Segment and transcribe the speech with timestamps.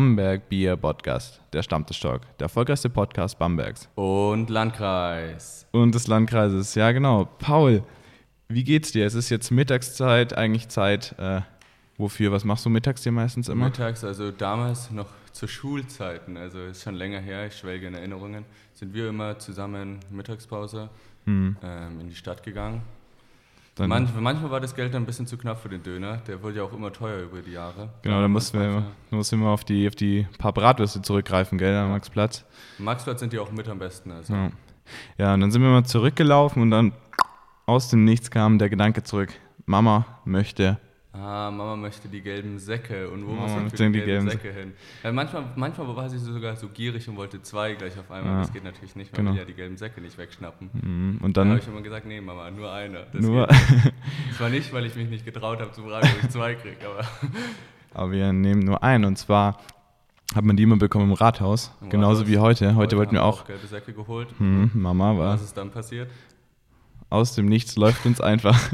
[0.00, 3.86] Bamberg Bier Podcast, der Stammtischtalk, der erfolgreichste Podcast Bambergs.
[3.96, 5.66] Und Landkreis.
[5.72, 7.26] Und des Landkreises, ja genau.
[7.38, 7.82] Paul,
[8.48, 9.04] wie geht's dir?
[9.04, 11.14] Es ist jetzt Mittagszeit, eigentlich Zeit.
[11.18, 11.42] Äh,
[11.98, 12.32] wofür?
[12.32, 13.66] Was machst du mittags dir meistens immer?
[13.66, 18.46] Mittags, also damals noch zu Schulzeiten, also ist schon länger her, ich schwelge in Erinnerungen,
[18.72, 20.88] sind wir immer zusammen Mittagspause
[21.26, 21.58] Hm.
[21.62, 22.80] ähm, in die Stadt gegangen.
[23.80, 26.42] Dann, Manch, manchmal war das Geld dann ein bisschen zu knapp für den Döner, der
[26.42, 27.88] wurde ja auch immer teuer über die Jahre.
[28.02, 31.74] genau, da mussten wir, mussten wir immer auf die, auf die paar Bratwürste zurückgreifen, gell,
[31.74, 32.44] am Maxplatz.
[32.76, 34.10] Maxplatz sind die auch mit am besten.
[34.10, 34.34] Also.
[34.34, 34.50] Ja.
[35.16, 36.92] ja, und dann sind wir mal zurückgelaufen und dann
[37.64, 39.32] aus dem Nichts kam der Gedanke zurück,
[39.64, 40.78] Mama möchte
[41.12, 43.10] Ah, Mama möchte die gelben Säcke.
[43.10, 44.72] Und wo Mama muss für die die gelben Säcke hin?
[45.02, 48.34] Ja, manchmal, manchmal war sie sogar so gierig und wollte zwei gleich auf einmal.
[48.34, 48.38] Ja.
[48.42, 49.32] Das geht natürlich nicht, weil Genau.
[49.32, 50.70] wir ja die gelben Säcke nicht wegschnappen.
[50.72, 53.06] Mhm, und Dann dann habe ich immer gesagt, nee, Mama, nur einer.
[53.12, 53.48] Das nur.
[53.48, 53.58] Das
[54.38, 57.04] war nicht, weil ich mich nicht getraut habe zu fragen, ob ich zwei kriege, aber
[57.92, 59.58] aber wir nehmen nur einen und zwar
[60.36, 62.32] hat man die immer bekommen im Rathaus, Im genauso Rathaus.
[62.32, 62.76] wie heute.
[62.76, 64.28] Heute wollten wir haben auch, gelbe Säcke geholt.
[64.38, 66.08] hm, Mama war Was ist dann passiert?
[67.08, 68.56] aus dem Nichts läuft uns einfach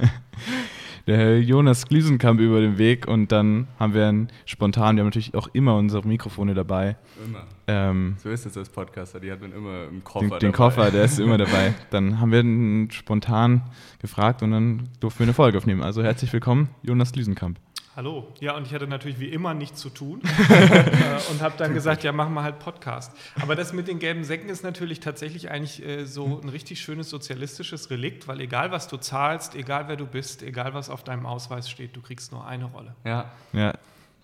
[1.06, 5.08] der Herr Jonas Glüsenkamp über den Weg und dann haben wir einen spontan, wir haben
[5.08, 7.44] natürlich auch immer unsere Mikrofone dabei, Immer.
[7.68, 10.56] ähm, So ist es als Podcaster, die hat man immer im Koffer den, den dabei.
[10.56, 11.74] Koffer, der ist immer dabei.
[11.90, 13.62] Dann haben wir ihn spontan
[14.00, 15.82] gefragt und dann durften wir eine Folge aufnehmen.
[15.82, 17.58] Also herzlich willkommen, Jonas Glüsenkamp.
[17.96, 18.30] Hallo.
[18.40, 22.04] Ja, und ich hatte natürlich wie immer nichts zu tun äh, und habe dann gesagt,
[22.04, 23.10] ja, machen wir halt Podcast.
[23.40, 27.08] Aber das mit den gelben Säcken ist natürlich tatsächlich eigentlich äh, so ein richtig schönes
[27.08, 31.24] sozialistisches Relikt, weil egal was du zahlst, egal wer du bist, egal was auf deinem
[31.24, 32.94] Ausweis steht, du kriegst nur eine Rolle.
[33.06, 33.72] Ja, Ja,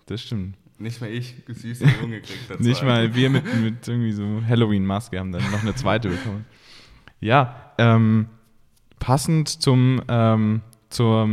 [0.05, 0.55] das stimmt.
[0.77, 2.61] nicht mal ich, süßer Junge, kriegt dazu.
[2.61, 6.45] Nicht mal wir mit, mit irgendwie so Halloween-Maske haben dann noch eine zweite bekommen.
[7.19, 8.27] Ja, ähm,
[8.99, 10.61] passend zum, ähm,
[10.91, 11.27] zur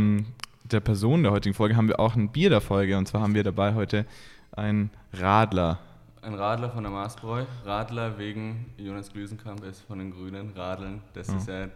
[0.71, 2.97] der Person der heutigen Folge haben wir auch ein Bier der Folge.
[2.97, 4.05] Und zwar haben wir dabei heute
[4.51, 5.79] ein Radler.
[6.21, 7.43] Ein Radler von der Maßbräu.
[7.65, 10.51] Radler wegen Jonas Glüsenkamp ist von den Grünen.
[10.55, 11.67] Radeln, das ist ja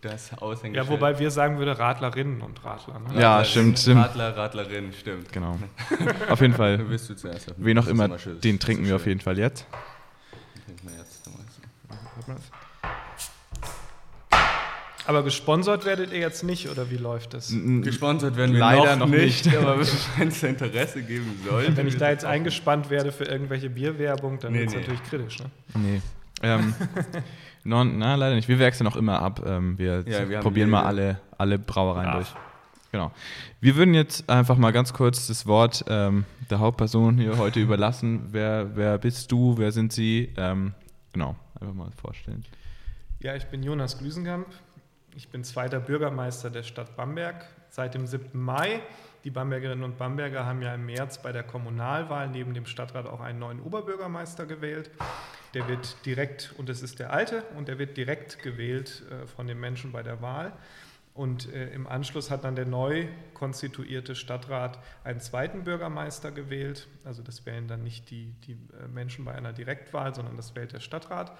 [0.00, 0.74] das Aushängeschild.
[0.88, 2.98] Ja, wobei wir sagen würde Radlerinnen und Radler.
[2.98, 3.20] Ne?
[3.20, 4.00] Ja, Radlerin, stimmt, stimmt.
[4.04, 5.32] Radler, Radlerin, stimmt.
[5.32, 5.58] Genau.
[6.28, 7.54] Auf jeden Du Fall, bist du zuerst.
[7.56, 9.66] wen auch immer, den trinken wir auf jeden Fall jetzt.
[10.66, 11.26] Den trinken wir jetzt.
[11.26, 12.32] weißt du.
[15.06, 17.52] Aber gesponsert werdet ihr jetzt nicht, oder wie läuft das?
[17.82, 19.56] Gesponsert werden wir Leider noch, noch nicht, nicht.
[19.56, 19.78] aber
[20.18, 21.76] wenn es Interesse geben soll.
[21.76, 24.80] Wenn ich da jetzt eingespannt werde für irgendwelche Bierwerbung, dann Nee, wird es nee.
[24.80, 25.38] natürlich kritisch.
[25.40, 25.50] Ne?
[25.74, 26.00] Nee.
[26.42, 26.74] Ähm,
[27.64, 28.48] non, na, leider nicht.
[28.48, 29.42] Wir wechseln auch immer ab.
[29.46, 32.14] Ähm, wir Ja, wir probieren mal alle, alle Brauereien Ja.
[32.14, 32.28] durch.
[32.92, 33.10] Genau.
[33.60, 38.28] Wir würden jetzt einfach mal ganz kurz das Wort ähm, der Hauptperson hier heute überlassen.
[38.30, 39.58] Wer, wer bist du?
[39.58, 40.32] Wer sind Sie?
[40.36, 40.74] Ähm,
[41.12, 42.44] genau, einfach mal vorstellen.
[43.20, 44.46] Ja, ich bin Jonas Glüsenkamp.
[45.16, 48.30] Ich bin zweiter Bürgermeister der Stadt Bamberg seit dem 7.
[48.32, 48.80] Mai.
[49.22, 53.20] Die Bambergerinnen und Bamberger haben ja im März bei der Kommunalwahl neben dem Stadtrat auch
[53.20, 54.90] einen neuen Oberbürgermeister gewählt.
[55.54, 59.46] Der wird direkt, und es ist der alte, und der wird direkt gewählt äh, von
[59.46, 60.52] den Menschen bei der Wahl.
[61.14, 66.88] Und äh, im Anschluss hat dann der neu konstituierte Stadtrat einen zweiten Bürgermeister gewählt.
[67.04, 70.72] Also das wählen dann nicht die, die äh, Menschen bei einer Direktwahl, sondern das wählt
[70.72, 71.30] der Stadtrat.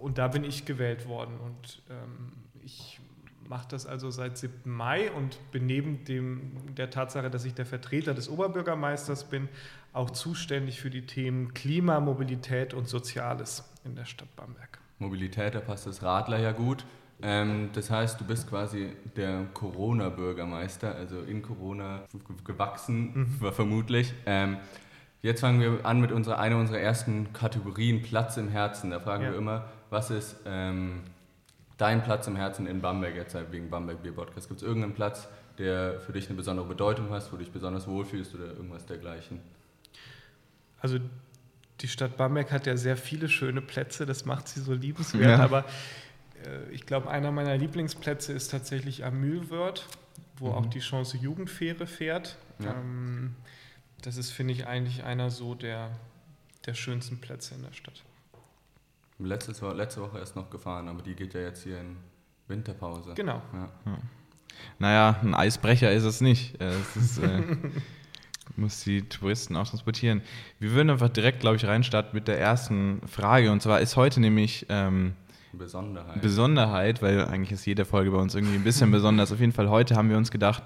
[0.00, 1.38] Und da bin ich gewählt worden.
[1.38, 3.00] Und ähm, ich
[3.48, 4.52] mache das also seit 7.
[4.70, 9.48] Mai und bin neben dem, der Tatsache, dass ich der Vertreter des Oberbürgermeisters bin,
[9.92, 14.78] auch zuständig für die Themen Klima, Mobilität und Soziales in der Stadt Bamberg.
[14.98, 16.84] Mobilität, da passt das Radler ja gut.
[17.22, 22.02] Ähm, das heißt, du bist quasi der Corona-Bürgermeister, also in Corona
[22.44, 24.12] gewachsen, war vermutlich.
[24.26, 24.56] Ähm,
[25.22, 28.90] jetzt fangen wir an mit unserer, einer unserer ersten Kategorien, Platz im Herzen.
[28.90, 29.30] Da fragen Ja.
[29.30, 31.04] wir immer, was ist ähm,
[31.78, 34.48] dein Platz im Herzen in Bamberg jetzt halt wegen Bamberg Bier Podcast?
[34.48, 35.28] Gibt es irgendeinen Platz,
[35.58, 39.40] der für dich eine besondere Bedeutung hat, wo du dich besonders wohlfühlst oder irgendwas dergleichen?
[40.80, 40.98] Also
[41.80, 45.44] die Stadt Bamberg hat ja sehr viele schöne Plätze, das macht sie so liebenswert, Ja.
[45.44, 45.64] aber
[46.44, 49.86] äh, ich glaube, einer meiner Lieblingsplätze ist tatsächlich am Mühlwörth,
[50.38, 52.36] wo auch die Chance Jugendfähre fährt.
[52.58, 52.74] Ja.
[52.74, 53.34] Ähm,
[54.02, 55.90] das ist, finde ich, eigentlich einer so der,
[56.66, 58.02] der schönsten Plätze in der Stadt.
[59.18, 61.96] Letztes, letzte Woche erst noch gefahren, aber die geht ja jetzt hier in
[62.48, 63.14] Winterpause.
[63.14, 63.40] Genau.
[63.52, 63.68] Ja.
[64.78, 66.60] Naja, ein Eisbrecher ist es nicht.
[66.60, 67.42] Äh, Es ist, äh,
[68.56, 70.22] muss die Touristen auch transportieren.
[70.58, 73.50] Wir würden einfach direkt, glaube ich, reinstarten mit der ersten Frage.
[73.52, 75.14] Und zwar ist heute nämlich ähm,
[75.52, 76.20] Besonderheit.
[76.22, 79.32] Besonderheit, weil eigentlich ist jede Folge bei uns irgendwie ein bisschen besonders.
[79.32, 80.64] Auf jeden Fall heute haben wir uns gedacht,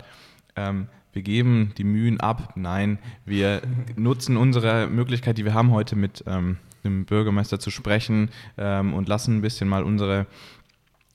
[0.56, 2.52] ähm, wir geben die Mühen ab.
[2.56, 3.62] Nein, wir
[3.96, 9.08] nutzen unsere Möglichkeit, die wir haben, heute mit ähm, dem Bürgermeister zu sprechen ähm, und
[9.08, 10.26] lassen ein bisschen mal unsere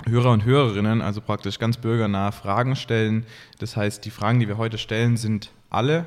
[0.06, 3.26] Hörer und Hörerinnen, also praktisch ganz bürgernah, Fragen stellen.
[3.60, 6.06] Das heißt, die Fragen, die wir heute stellen, sind alle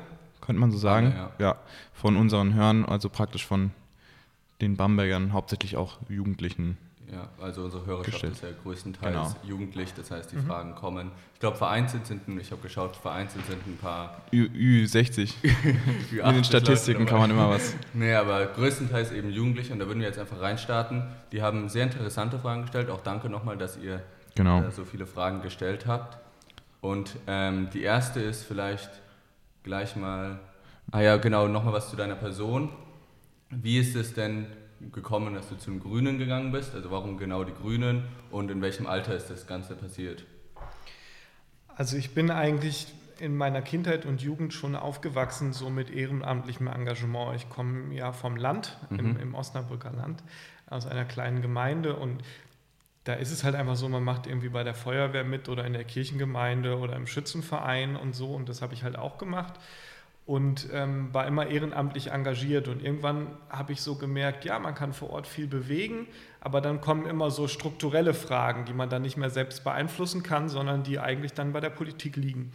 [0.49, 1.13] könnte man so sagen.
[1.15, 1.55] Ja, ja.
[1.93, 3.69] von unseren Hörern, also praktisch von
[4.61, 6.75] den Bambergern, hauptsächlich auch Jugendlichen.
[7.11, 8.33] Ja, also unsere Hörerschaft Gestellt.
[8.33, 9.35] ist ja größtenteils Genau.
[9.43, 10.45] jugendlich, das heißt, die Mhm.
[10.45, 11.11] Fragen kommen.
[11.33, 14.45] Ich glaube, vereinzelt sind, ein- ich habe geschaut, vereinzelt sind ein paar Ü,
[14.85, 15.33] Ü60.
[16.11, 17.75] In den Statistiken kann man immer was.
[17.93, 21.03] Nee, aber größtenteils eben Jugendliche und da würden wir jetzt einfach reinstarten.
[21.31, 22.89] Die haben sehr interessante Fragen gestellt.
[22.91, 24.03] Auch danke nochmal, dass ihr
[24.35, 24.61] Genau.
[24.61, 26.17] äh, so viele Fragen gestellt habt.
[26.81, 28.89] Und ähm, die erste ist vielleicht
[29.63, 30.39] gleich mal,
[30.91, 32.69] ah ja, genau, nochmal was zu deiner Person.
[33.49, 34.45] Wie ist es denn
[34.91, 36.73] gekommen, dass du zu den Grünen gegangen bist?
[36.75, 40.25] Also warum genau die Grünen und in welchem Alter ist das Ganze passiert?
[41.67, 42.87] Also ich bin eigentlich
[43.19, 47.35] in meiner Kindheit und Jugend schon aufgewachsen, so mit ehrenamtlichem Engagement.
[47.35, 49.19] Ich komme ja vom Land, im, Mhm.
[49.19, 50.23] im Osnabrücker Land,
[50.69, 52.21] aus einer kleinen Gemeinde und
[53.05, 55.73] da ist es halt einfach so, man macht irgendwie bei der Feuerwehr mit oder in
[55.73, 59.53] der Kirchengemeinde oder im Schützenverein und so und das habe ich halt auch gemacht
[60.29, 64.93] und ähm, war immer ehrenamtlich engagiert und irgendwann habe ich so gemerkt, ja, man kann
[64.93, 66.05] vor Ort viel bewegen,
[66.39, 70.47] aber dann kommen immer so strukturelle Fragen, die man dann nicht mehr selbst beeinflussen kann,
[70.47, 72.51] sondern die eigentlich dann bei der Politik liegen.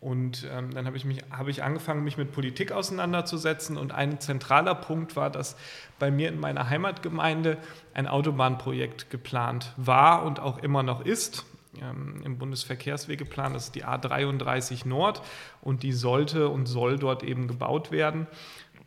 [0.00, 3.76] Und ähm, dann habe ich, mich, habe ich angefangen, mich mit Politik auseinanderzusetzen.
[3.76, 5.54] Und ein zentraler Punkt war, dass
[6.00, 7.56] bei mir in meiner Heimatgemeinde
[7.94, 11.44] ein Autobahnprojekt geplant war und auch immer noch ist.
[11.80, 15.22] Ähm, Im Bundesverkehrswegeplan, das ist die A33 Nord
[15.60, 18.26] und die sollte und soll dort eben gebaut werden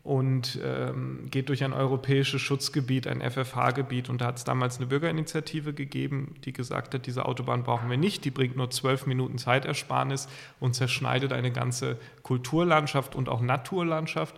[0.05, 4.07] und ähm, geht durch ein europäisches Schutzgebiet, ein FFH-Gebiet.
[4.07, 7.97] Und da hat es damals eine Bürgerinitiative gegeben, die gesagt hat, diese Autobahn brauchen wir
[7.97, 10.27] nicht, die bringt nur zwölf Minuten Zeitersparnis
[10.59, 14.35] und zerschneidet eine ganze Kulturlandschaft und auch Naturlandschaft.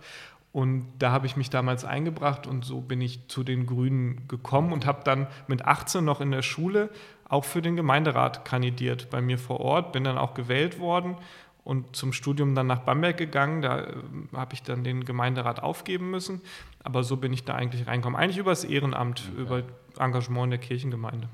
[0.54, 4.72] Und da habe ich mich damals eingebracht und so bin ich zu den Grünen gekommen
[4.72, 6.90] und habe dann mit 18 noch in der Schule
[7.30, 11.18] auch für den Gemeinderat kandidiert bei mir vor Ort, bin dann auch gewählt worden
[11.64, 13.62] und zum Studium dann nach Bamberg gegangen.
[13.62, 13.94] Da äh,
[14.34, 16.42] habe ich dann den Gemeinderat aufgeben müssen.
[16.84, 18.18] Aber so bin ich da eigentlich reingekommen.
[18.18, 19.42] Eigentlich über das Ehrenamt, Okay.
[19.42, 19.64] über
[20.00, 21.28] Engagement in der Kirchengemeinde.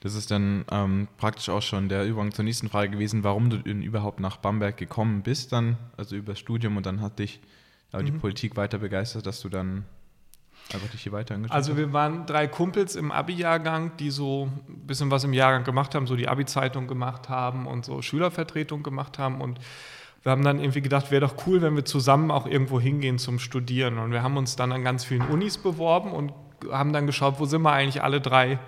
[0.00, 3.56] Das ist dann ähm, praktisch auch schon der Übergang zur nächsten Frage gewesen, warum du
[3.56, 7.40] denn überhaupt nach Bamberg gekommen bist, dann, also über das Studium und dann hat dich
[7.92, 8.20] aber die Mhm.
[8.20, 9.86] Politik weiter begeistert, dass du dann
[10.72, 15.10] einfach hier weiter engagiert Also wir waren drei Kumpels im Abi-Jahrgang, die so ein bisschen
[15.10, 19.40] was im Jahrgang gemacht haben, so die Abi-Zeitung gemacht haben und so Schülervertretung gemacht haben
[19.40, 19.58] und
[20.22, 23.40] wir haben dann irgendwie gedacht, wäre doch cool, wenn wir zusammen auch irgendwo hingehen zum
[23.40, 23.98] Studieren.
[23.98, 26.32] Und wir haben uns dann an ganz vielen Unis beworben und
[26.70, 28.58] haben dann geschaut, wo sind wir eigentlich alle drei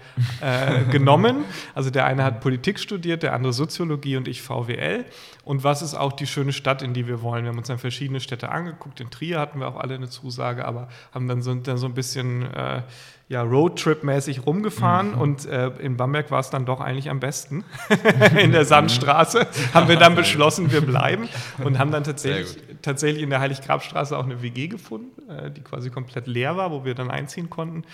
[0.40, 1.44] äh, genommen.
[1.74, 5.04] Also der eine hat Politik studiert, der andere Soziologie und ich VWL.
[5.44, 7.44] Und was ist auch die schöne Stadt, in die wir wollen?
[7.44, 9.00] Wir haben uns dann verschiedene Städte angeguckt.
[9.00, 11.94] In Trier hatten wir auch alle eine Zusage, aber haben dann so, dann so ein
[11.94, 12.82] bisschen äh,
[13.28, 15.14] ja, Roadtrip-mäßig rumgefahren.
[15.14, 17.64] Und äh, in Bamberg war es dann doch eigentlich am besten.
[18.38, 21.28] in der Sandstraße haben wir dann beschlossen, wir bleiben
[21.62, 25.90] und haben dann tatsächlich, tatsächlich in der Heiliggrabstraße auch eine WG gefunden, äh, die quasi
[25.90, 27.84] komplett leer war, wo wir dann einziehen konnten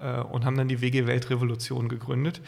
[0.00, 2.40] äh, und haben dann die WG Weltrevolution gegründet.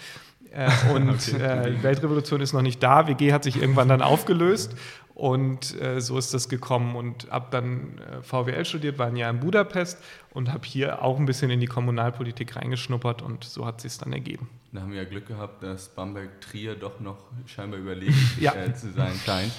[0.53, 3.07] Äh, und äh, die Weltrevolution ist noch nicht da.
[3.09, 4.75] WG hat sich irgendwann dann aufgelöst
[5.15, 6.97] und äh, so ist das gekommen.
[6.97, 9.99] Und habe dann äh, VWL studiert, war ein Jahr in Budapest
[10.31, 14.13] und habe hier auch ein bisschen in die Kommunalpolitik reingeschnuppert und so hat sich dann
[14.13, 14.49] ergeben.
[14.73, 18.55] Da haben wir ja Glück gehabt, dass Bamberg-Trier doch noch scheinbar überlegen Ja.
[18.55, 19.53] äh, zu sein scheint.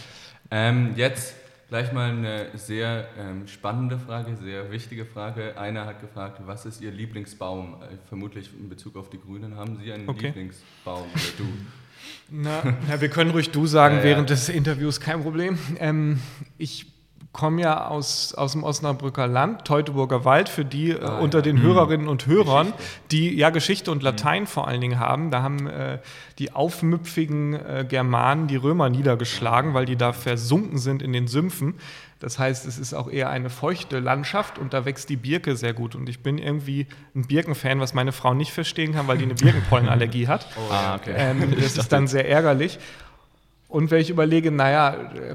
[0.51, 1.35] Ähm, jetzt
[1.73, 5.57] gleich mal eine sehr ähm, spannende Frage, sehr wichtige Frage.
[5.57, 7.77] Einer hat gefragt, was ist Ihr Lieblingsbaum?
[7.81, 9.55] Äh, vermutlich in Bezug auf die Grünen.
[9.55, 10.27] Haben Sie einen Okay.
[10.27, 11.43] Lieblingsbaum oder du?
[12.29, 14.05] Na, ja, wir können ruhig du sagen Ja, ja.
[14.07, 15.57] während des Interviews, kein Problem.
[15.79, 16.19] Ähm,
[16.59, 16.92] ich
[17.33, 21.41] komme ja aus, aus dem Osnabrücker Land, Teutoburger Wald, für die äh, Ah, unter ja.
[21.41, 22.99] den Hörerinnen und Hörern, Geschichte.
[23.11, 25.31] die ja Geschichte und Latein vor allen Dingen haben.
[25.31, 25.97] Da haben äh,
[26.39, 31.75] die aufmüpfigen äh, Germanen die Römer niedergeschlagen, weil die da versunken sind in den Sümpfen.
[32.19, 35.73] Das heißt, es ist auch eher eine feuchte Landschaft und da wächst die Birke sehr
[35.73, 35.93] gut.
[35.93, 39.33] Und ich bin irgendwie ein Birkenfan, was meine Frau nicht verstehen kann, weil die eine
[39.43, 40.47] Birkenpollenallergie hat.
[40.71, 41.13] Ah, okay.
[41.17, 42.79] Ähm, das ist dann sehr ärgerlich.
[43.73, 44.91] Und wenn ich überlege, naja,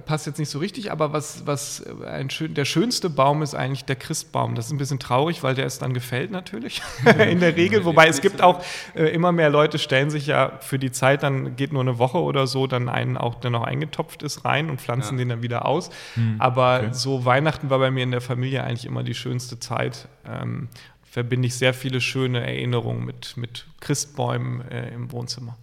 [0.07, 3.85] passt jetzt nicht so richtig, aber was, was ein schön, der schönste Baum ist eigentlich
[3.85, 4.55] der Christbaum.
[4.55, 6.81] Das ist ein bisschen traurig, weil der ist dann gefällt natürlich
[7.19, 7.85] in der Regel.
[7.85, 8.63] Wobei es gibt auch
[8.95, 12.19] äh, immer mehr Leute, stellen sich ja für die Zeit, dann geht nur eine Woche
[12.19, 15.25] oder so, dann einen auch, der noch eingetopft ist, rein und pflanzen Ja.
[15.25, 15.91] den dann wieder aus.
[16.39, 16.89] Aber okay.
[16.93, 20.07] so Weihnachten war bei mir in der Familie eigentlich immer die schönste Zeit.
[20.25, 20.69] Ähm,
[21.03, 25.57] verbinde ich sehr viele schöne Erinnerungen mit, mit Christbäumen äh, im Wohnzimmer.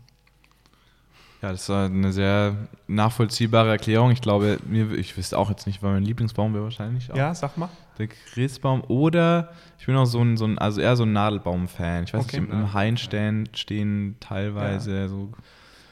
[1.41, 2.55] Ja, das war eine sehr
[2.87, 4.11] nachvollziehbare Erklärung.
[4.11, 7.35] Ich glaube, mir, ich wüsste auch jetzt nicht, weil mein Lieblingsbaum wäre wahrscheinlich auch Ja,
[7.35, 7.69] sag mal.
[7.99, 8.83] der Christbaum.
[8.87, 12.05] Oder ich bin auch so ein, so ein also eher so ein Nadelbaum-Fan.
[12.05, 12.39] Ich weiß Okay.
[12.41, 15.31] nicht, im, im Hain stehen, stehen teilweise so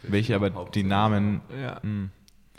[0.03, 1.41] welche, aber die Namen.
[1.61, 1.79] Ja.
[1.81, 2.09] mh.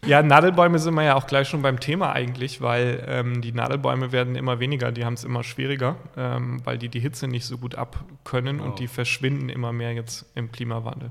[0.06, 4.12] Ja, Nadelbäume sind wir ja auch gleich schon beim Thema eigentlich, weil ähm, die Nadelbäume
[4.12, 7.56] werden immer weniger, die haben es immer schwieriger, ähm, weil die die Hitze nicht so
[7.56, 8.64] gut abkönnen oh.
[8.64, 11.10] und die verschwinden immer mehr jetzt im Klimawandel.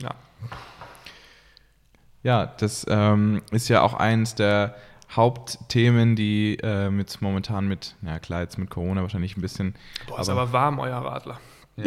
[0.00, 0.14] Ja.
[2.22, 4.76] Ja, das ähm, ist ja auch eines der
[5.10, 9.74] Hauptthemen, die äh, mit momentan mit, ja klar, jetzt mit Corona wahrscheinlich ein bisschen.
[10.06, 11.38] Boah, ist aber, aber warm, euer Radler.
[11.76, 11.84] Ja,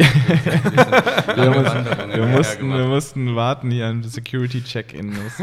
[1.35, 5.13] wir, mussten, wir, mussten, wir, mussten, warten hier an Security-Check-In.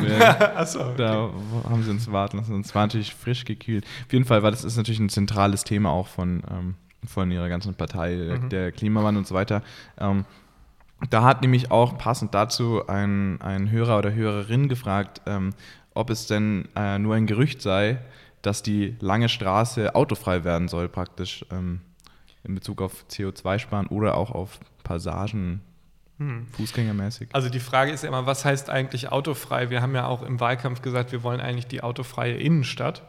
[0.67, 0.95] so, okay.
[0.97, 1.31] Da
[1.69, 2.61] haben sie uns warten lassen.
[2.61, 3.85] Es war natürlich frisch gekühlt.
[4.07, 6.75] Auf jeden Fall war das ist natürlich ein zentrales Thema auch von, ähm,
[7.07, 8.49] von ihrer ganzen Partei, mhm.
[8.49, 9.63] der Klimawandel und so weiter.
[9.99, 10.25] Ähm,
[11.11, 15.55] da hat nämlich auch passend dazu ein, ein Hörer oder Hörerin gefragt, ähm,
[15.95, 17.99] ob es denn äh, nur ein Gerücht sei,
[18.41, 21.81] dass die lange Straße autofrei werden soll, praktisch ähm,
[22.45, 25.61] in Bezug auf CO2-Sparen oder auch auf Passagen
[26.19, 26.47] hm.
[26.53, 27.29] Fußgängermäßig.
[27.33, 29.71] Also die Frage ist ja immer, was heißt eigentlich autofrei?
[29.71, 33.03] Wir haben ja auch im Wahlkampf gesagt, wir wollen eigentlich die autofreie Innenstadt.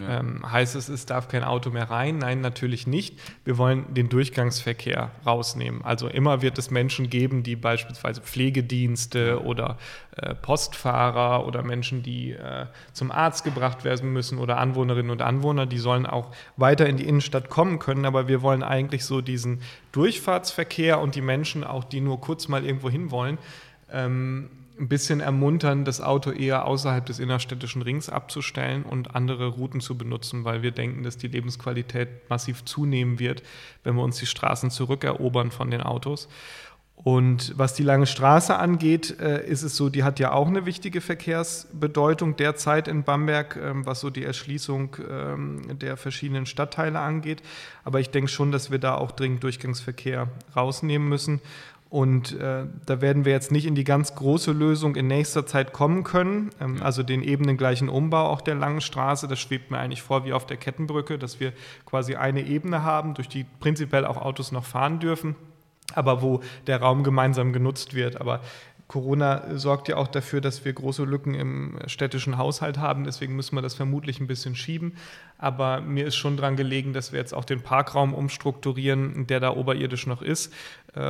[0.00, 0.20] Ja.
[0.20, 2.18] Ähm, heißt es, es darf kein Auto mehr rein?
[2.18, 3.18] Nein, natürlich nicht.
[3.44, 5.84] Wir wollen den Durchgangsverkehr rausnehmen.
[5.84, 9.78] Also immer wird es Menschen geben, die beispielsweise Pflegedienste oder
[10.16, 15.66] äh, Postfahrer oder Menschen, die äh, zum Arzt gebracht werden müssen oder Anwohnerinnen und Anwohner,
[15.66, 18.04] die sollen auch weiter in die Innenstadt kommen können.
[18.04, 19.62] Aber wir wollen eigentlich so diesen
[19.92, 23.38] Durchfahrtsverkehr und die Menschen auch, die nur kurz mal irgendwo hin wollen,
[23.90, 29.80] ähm, ein bisschen ermuntern, das Auto eher außerhalb des innerstädtischen Rings abzustellen und andere Routen
[29.80, 33.42] zu benutzen, weil wir denken, dass die Lebensqualität massiv zunehmen wird,
[33.84, 36.28] wenn wir uns die Straßen zurückerobern von den Autos.
[37.04, 40.66] Und was die lange Straße angeht, äh, ist es so, die hat ja auch eine
[40.66, 47.40] wichtige Verkehrsbedeutung derzeit in Bamberg, ähm, was so die Erschließung ähm, der verschiedenen Stadtteile angeht.
[47.84, 51.40] Aber ich denke schon, dass wir da auch dringend Durchgangsverkehr rausnehmen müssen.
[51.90, 55.72] Und äh, da werden wir jetzt nicht in die ganz große Lösung in nächster Zeit
[55.72, 56.50] kommen können.
[56.60, 60.34] Ähm, also den ebenengleichen Umbau auch der langen Straße, das schwebt mir eigentlich vor wie
[60.34, 61.52] auf der Kettenbrücke, dass wir
[61.86, 65.34] quasi eine Ebene haben, durch die prinzipiell auch Autos noch fahren dürfen,
[65.94, 68.20] aber wo der Raum gemeinsam genutzt wird.
[68.20, 68.42] Aber
[68.88, 73.04] Corona sorgt ja auch dafür, dass wir große Lücken im städtischen Haushalt haben.
[73.04, 74.94] Deswegen müssen wir das vermutlich ein bisschen schieben.
[75.36, 79.54] Aber mir ist schon daran gelegen, dass wir jetzt auch den Parkraum umstrukturieren, der da
[79.54, 80.54] oberirdisch noch ist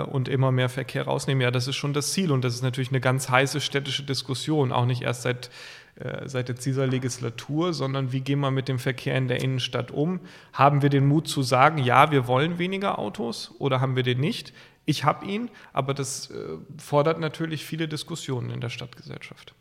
[0.02, 1.40] und immer mehr Verkehr rausnehmen.
[1.42, 2.32] Ja, das ist schon das Ziel.
[2.32, 4.72] Und das ist natürlich eine ganz heiße städtische Diskussion.
[4.72, 5.50] Auch nicht erst seit
[5.98, 9.90] äh, seit jetzt dieser Legislatur, sondern wie gehen wir mit dem Verkehr in der Innenstadt
[9.90, 10.20] um?
[10.52, 14.20] Haben wir den Mut zu sagen, ja, wir wollen weniger Autos oder haben wir den
[14.20, 14.52] nicht?
[14.84, 19.54] Ich habe ihn, aber das äh, fordert natürlich viele Diskussionen in der Stadtgesellschaft.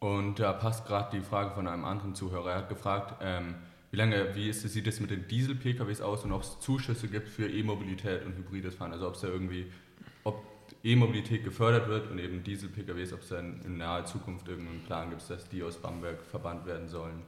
[0.00, 2.50] Und da passt gerade die Frage von einem anderen Zuhörer.
[2.50, 3.54] Er hat gefragt, ähm,
[3.94, 7.28] wie lange, wie ist, sieht es mit den Diesel-PKWs aus und ob es Zuschüsse gibt
[7.28, 8.90] für E-Mobilität und hybrides Fahren?
[8.90, 9.66] Also ob es da irgendwie,
[10.24, 10.42] ob
[10.82, 15.30] E-Mobilität gefördert wird und eben Diesel-PKWs, ob es dann in naher Zukunft irgendeinen Plan gibt,
[15.30, 17.22] dass die aus Bamberg verbannt werden sollen.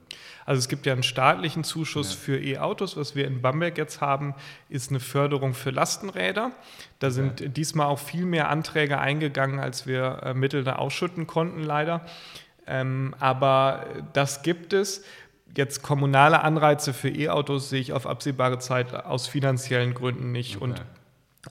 [0.45, 2.19] Also es gibt ja einen staatlichen Zuschuss ja.
[2.19, 2.97] für E-Autos.
[2.97, 4.35] Was wir in Bamberg jetzt haben,
[4.69, 6.51] ist eine Förderung für Lastenräder.
[6.99, 7.47] Da sind ja.
[7.47, 12.05] diesmal auch viel mehr Anträge eingegangen, als wir Mittel da ausschütten konnten, leider.
[12.67, 15.05] Ähm, aber das gibt es.
[15.57, 20.57] Jetzt kommunale Anreize für E-Autos sehe ich auf absehbare Zeit aus finanziellen Gründen nicht.
[20.57, 20.65] Okay.
[20.65, 20.83] Und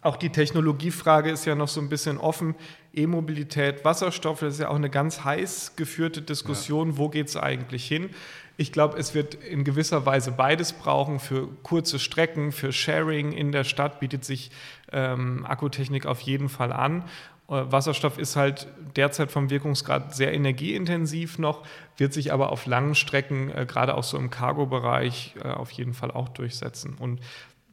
[0.02, 2.56] auch die Technologiefrage ist ja noch so ein bisschen offen.
[2.94, 6.92] E-Mobilität, Wasserstoff, das ist ja auch eine ganz heiß geführte Diskussion.
[6.92, 6.98] Ja.
[6.98, 8.10] Wo geht es eigentlich hin?
[8.58, 11.20] Ich glaube, es wird in gewisser Weise beides brauchen.
[11.20, 14.52] Für kurze Strecken, für Sharing in der Stadt bietet sich
[14.92, 17.04] ähm, Akkutechnik auf jeden Fall an.
[17.48, 21.66] Äh, Wasserstoff ist halt derzeit vom Wirkungsgrad sehr energieintensiv noch,
[21.98, 25.94] wird sich aber auf langen Strecken, äh, gerade auch so im Cargo-Bereich, äh, auf jeden
[25.94, 26.96] Fall auch durchsetzen.
[27.00, 27.20] Und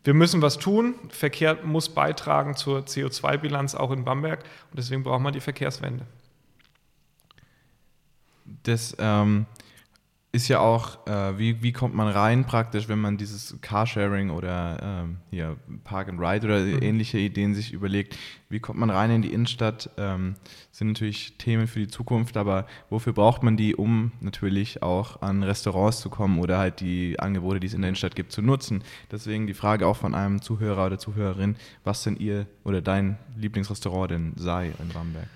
[0.04, 0.94] wir müssen was tun.
[1.10, 6.06] Verkehr muss beitragen zur CO2-Bilanz auch in Bamberg und deswegen brauchen wir die Verkehrswende.
[8.64, 9.46] Das ähm,
[10.34, 14.78] ist ja auch, äh, wie, wie kommt man rein praktisch, wenn man dieses Carsharing oder
[14.82, 16.80] ähm, hier Park and Ride oder mhm.
[16.80, 18.16] ähnliche Ideen sich überlegt,
[18.48, 19.90] wie kommt man rein in die Innenstadt?
[19.98, 20.36] Ähm,
[20.70, 25.42] sind natürlich Themen für die Zukunft, aber wofür braucht man die, um natürlich auch an
[25.42, 28.82] Restaurants zu kommen oder halt die Angebote, die es in der Innenstadt gibt, zu nutzen?
[29.10, 34.10] Deswegen die Frage auch von einem Zuhörer oder Zuhörerin, was denn ihr oder dein Lieblingsrestaurant
[34.10, 35.28] denn sei in Bamberg?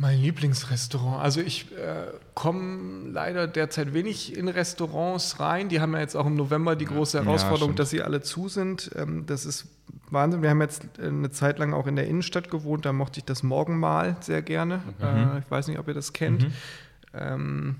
[0.00, 1.20] Mein Lieblingsrestaurant.
[1.20, 5.68] Also ich äh, komme leider derzeit wenig in Restaurants rein.
[5.68, 8.48] Die haben ja jetzt auch im November die große Herausforderung, ja, dass sie alle zu
[8.48, 8.92] sind.
[8.94, 9.66] Ähm, das ist
[10.08, 10.40] Wahnsinn.
[10.40, 12.86] Wir haben jetzt eine Zeit lang auch in der Innenstadt gewohnt.
[12.86, 14.82] Da mochte ich das Morgenmahl sehr gerne.
[15.00, 15.04] Mhm.
[15.04, 16.44] Äh, ich weiß nicht, ob ihr das kennt.
[16.44, 16.52] Mhm.
[17.14, 17.76] Ähm,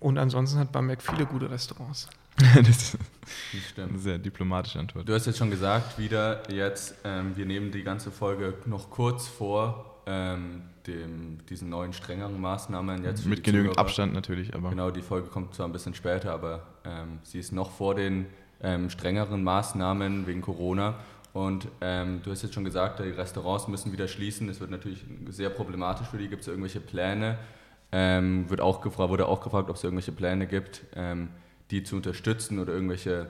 [0.00, 2.08] und ansonsten hat Bamberg viele gute Restaurants.
[2.38, 2.96] das
[3.52, 5.06] ist eine sehr diplomatische Antwort.
[5.06, 9.28] Du hast jetzt schon gesagt, wieder jetzt, ähm, wir nehmen die ganze Folge noch kurz
[9.28, 13.26] vor ähm, dem, diesen neuen strengeren Maßnahmen jetzt.
[13.26, 14.70] Mit genügend Abstand natürlich, aber.
[14.70, 18.26] Genau, die Folge kommt zwar ein bisschen später, aber ähm, sie ist noch vor den
[18.62, 20.96] ähm, strengeren Maßnahmen wegen Corona.
[21.32, 24.46] Und ähm, du hast jetzt schon gesagt, die Restaurants müssen wieder schließen.
[24.46, 26.28] Das wird natürlich sehr problematisch für die.
[26.28, 27.38] Gibt es irgendwelche Pläne?
[27.90, 31.30] Ähm, wird auch gefragt, wurde auch gefragt, ob es irgendwelche Pläne gibt, ähm,
[31.70, 33.28] die zu unterstützen oder irgendwelche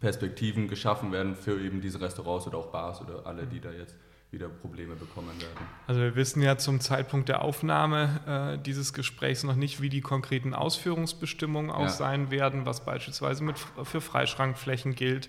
[0.00, 3.94] Perspektiven geschaffen werden für eben diese Restaurants oder auch Bars oder alle, die da jetzt
[4.30, 5.66] wieder Probleme bekommen werden.
[5.86, 10.00] Also wir wissen ja zum Zeitpunkt der Aufnahme äh, dieses Gesprächs noch nicht, wie die
[10.00, 11.88] konkreten Ausführungsbestimmungen auch ja.
[11.88, 15.28] sein werden, was beispielsweise mit, für Freischrankflächen gilt,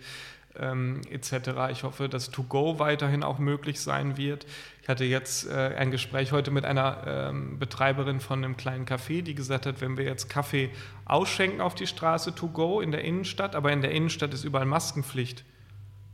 [0.56, 1.72] ähm, etc.
[1.72, 4.46] Ich hoffe, dass To-Go weiterhin auch möglich sein wird.
[4.84, 9.24] Ich hatte jetzt äh, ein Gespräch heute mit einer ähm, Betreiberin von einem kleinen Café,
[9.24, 10.70] die gesagt hat, wenn wir jetzt Kaffee
[11.06, 15.44] ausschenken auf die Straße To-Go in der Innenstadt, aber in der Innenstadt ist überall Maskenpflicht.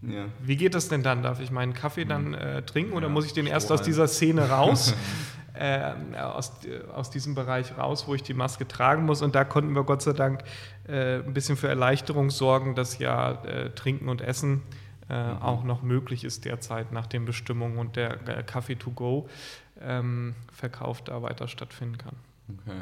[0.01, 0.25] Ja.
[0.41, 1.23] Wie geht das denn dann?
[1.23, 4.07] Darf ich meinen Kaffee dann äh, trinken ja, oder muss ich den erst aus dieser
[4.07, 4.93] Szene raus?
[5.53, 6.53] äh, aus,
[6.93, 9.21] aus diesem Bereich raus, wo ich die Maske tragen muss.
[9.21, 10.43] Und da konnten wir Gott sei Dank
[10.87, 14.61] äh, ein bisschen für Erleichterung sorgen, dass ja äh, Trinken und Essen
[15.09, 15.41] äh, mhm.
[15.41, 19.27] auch noch möglich ist derzeit nach den Bestimmungen und der Kaffee to go
[19.81, 22.15] ähm, Verkauf da weiter stattfinden kann.
[22.49, 22.81] Okay.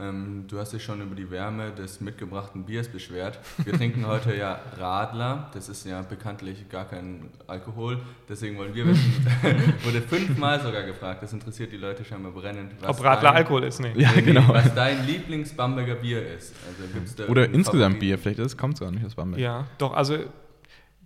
[0.00, 3.38] Ähm, du hast dich schon über die Wärme des mitgebrachten Biers beschwert.
[3.64, 5.50] Wir trinken heute ja Radler.
[5.54, 8.00] Das ist ja bekanntlich gar kein Alkohol.
[8.28, 9.26] Deswegen wollen wir wissen,
[9.84, 11.22] wurde fünfmal sogar gefragt.
[11.22, 12.72] Das interessiert die Leute scheinbar brennend.
[12.86, 13.92] Ob Radler dein, Alkohol ist, nee.
[13.96, 14.48] Ja, genau.
[14.48, 16.54] Was dein Lieblings-Bamberger Bier ist.
[16.66, 17.98] Also Oder insgesamt Favorit?
[17.98, 18.18] Bier.
[18.18, 19.40] Vielleicht kommt es gar nicht aus Bamberg.
[19.40, 19.94] Ja, doch.
[19.94, 20.18] Also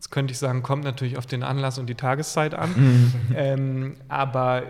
[0.03, 2.71] Jetzt könnte ich sagen, kommt natürlich auf den Anlass und die Tageszeit an.
[2.77, 3.13] Mhm.
[3.37, 4.65] ähm, aber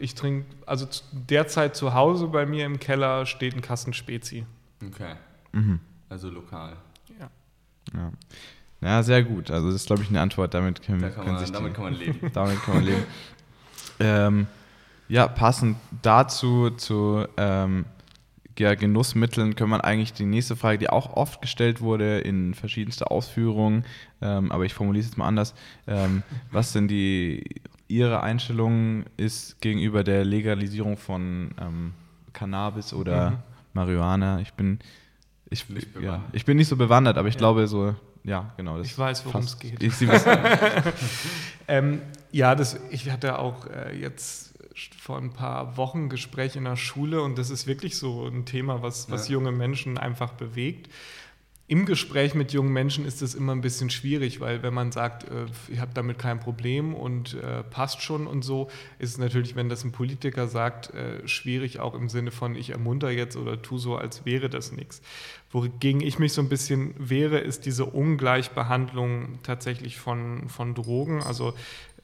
[0.00, 4.46] ich trinke, also derzeit zu Hause bei mir im Keller steht ein Kasten Spezi.
[4.86, 5.14] Okay.
[5.52, 5.80] Mhm.
[6.08, 6.76] Also lokal.
[7.18, 7.30] Ja.
[7.94, 8.12] ja.
[8.80, 9.50] Ja, sehr gut.
[9.50, 10.54] Also das ist, glaube ich, eine Antwort.
[10.54, 12.30] Damit, können, da kann man, sich damit die, kann man leben.
[12.32, 13.04] damit kann man leben.
[13.98, 14.46] ähm,
[15.08, 17.86] ja, passend dazu zu ähm,
[18.58, 23.10] ja, Genussmitteln können wir eigentlich die nächste Frage, die auch oft gestellt wurde in verschiedenste
[23.10, 23.84] Ausführungen,
[24.20, 25.54] ähm, aber ich formuliere es jetzt mal anders.
[25.86, 27.44] Ähm, was denn die
[27.88, 31.92] Ihre Einstellung ist gegenüber der Legalisierung von ähm,
[32.32, 33.36] Cannabis oder mhm.
[33.72, 34.40] Marihuana?
[34.40, 34.78] Ich bin,
[35.48, 35.66] ich,
[36.00, 37.38] ja, ich bin nicht so bewandert, aber ich ja.
[37.38, 38.80] glaube so, ja, genau.
[38.80, 39.82] ich weiß, worum es geht.
[39.82, 40.30] Ich, Sie wissen.
[41.68, 44.54] ähm, ja, das, ich hatte auch äh, jetzt
[44.98, 48.82] vor ein paar Wochen Gespräch in der Schule und das ist wirklich so ein Thema,
[48.82, 49.34] was, was ja.
[49.34, 50.88] junge Menschen einfach bewegt.
[51.70, 55.24] Im Gespräch mit jungen Menschen ist es immer ein bisschen schwierig, weil wenn man sagt,
[55.24, 59.54] äh, ich habe damit kein Problem und äh, passt schon und so, ist es natürlich,
[59.54, 63.60] wenn das ein Politiker sagt, äh, schwierig auch im Sinne von, ich ermunter jetzt oder
[63.60, 65.02] tu so, als wäre das nichts.
[65.50, 71.22] Wogegen ich mich so ein bisschen wehre, ist diese Ungleichbehandlung tatsächlich von, von Drogen.
[71.22, 71.52] Also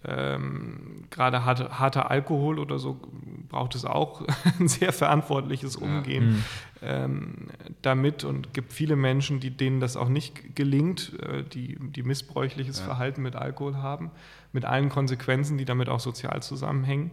[0.06, 3.00] ähm, gerade harte, harter Alkohol oder so
[3.48, 4.22] braucht es auch
[4.60, 6.44] ein sehr verantwortliches Umgehen mhm.
[6.84, 7.48] Ähm,
[7.82, 12.78] damit und gibt viele Menschen, die, denen das auch nicht gelingt, äh, die, die missbräuchliches
[12.78, 12.84] ja.
[12.84, 14.10] Verhalten mit Alkohol haben,
[14.52, 17.10] mit allen Konsequenzen, die damit auch sozial zusammenhängen.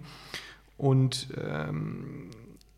[0.78, 2.30] Und ähm,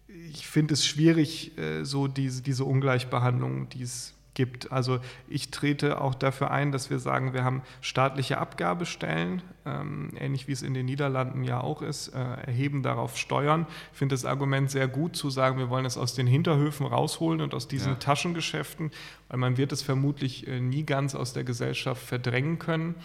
[0.07, 4.71] ich finde es schwierig, äh, so diese, diese Ungleichbehandlung, die es gibt.
[4.71, 10.47] Also ich trete auch dafür ein, dass wir sagen, wir haben staatliche Abgabestellen, ähm, ähnlich
[10.47, 13.67] wie es in den Niederlanden ja auch ist, äh, erheben darauf Steuern.
[13.91, 17.41] Ich finde das Argument sehr gut zu sagen, wir wollen es aus den Hinterhöfen rausholen
[17.41, 17.99] und aus diesen ja.
[17.99, 18.91] Taschengeschäften,
[19.29, 22.95] weil man wird es vermutlich äh, nie ganz aus der Gesellschaft verdrängen können.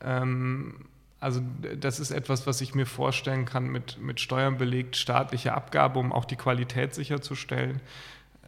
[0.00, 0.74] Ähm,
[1.18, 1.40] also
[1.80, 6.12] das ist etwas, was ich mir vorstellen kann, mit, mit Steuern belegt, staatliche Abgabe, um
[6.12, 7.80] auch die Qualität sicherzustellen.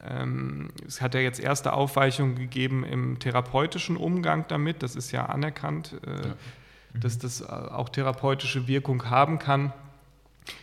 [0.07, 4.83] Ähm, es hat ja jetzt erste Aufweichungen gegeben im therapeutischen Umgang damit.
[4.83, 6.35] Das ist ja anerkannt, äh, ja.
[6.95, 7.01] mhm.
[7.01, 9.73] dass das äh, auch therapeutische Wirkung haben kann.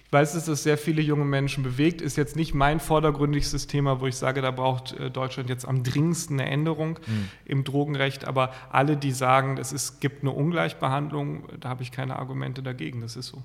[0.05, 2.01] Ich weiß, dass das sehr viele junge Menschen bewegt.
[2.01, 5.83] Ist jetzt nicht mein vordergründigstes Thema, wo ich sage, da braucht äh, Deutschland jetzt am
[5.83, 7.29] dringendsten eine Änderung mhm.
[7.45, 8.25] im Drogenrecht.
[8.25, 13.01] Aber alle, die sagen, es ist, gibt eine Ungleichbehandlung, da habe ich keine Argumente dagegen.
[13.01, 13.43] Das ist so.